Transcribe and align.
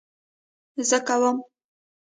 زه 0.89 0.97
کوم 1.07 1.37